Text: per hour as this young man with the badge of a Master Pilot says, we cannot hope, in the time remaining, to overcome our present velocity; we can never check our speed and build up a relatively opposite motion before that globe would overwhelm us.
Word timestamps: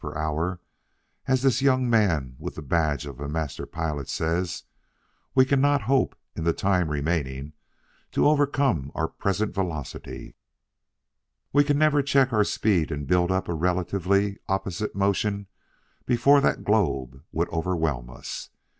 per 0.01 0.17
hour 0.17 0.59
as 1.27 1.43
this 1.43 1.61
young 1.61 1.87
man 1.87 2.35
with 2.39 2.55
the 2.55 2.61
badge 2.63 3.05
of 3.05 3.19
a 3.19 3.29
Master 3.29 3.67
Pilot 3.67 4.09
says, 4.09 4.63
we 5.35 5.45
cannot 5.45 5.83
hope, 5.83 6.15
in 6.35 6.43
the 6.43 6.53
time 6.53 6.89
remaining, 6.89 7.53
to 8.11 8.27
overcome 8.27 8.91
our 8.95 9.07
present 9.07 9.53
velocity; 9.53 10.33
we 11.53 11.63
can 11.63 11.77
never 11.77 12.01
check 12.01 12.33
our 12.33 12.43
speed 12.43 12.91
and 12.91 13.05
build 13.05 13.31
up 13.31 13.47
a 13.47 13.53
relatively 13.53 14.39
opposite 14.49 14.95
motion 14.95 15.45
before 16.07 16.41
that 16.41 16.63
globe 16.63 17.21
would 17.31 17.47
overwhelm 17.49 18.09
us. 18.09 18.49